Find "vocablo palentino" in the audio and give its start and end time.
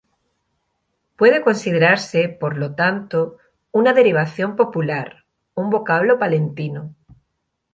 5.69-6.95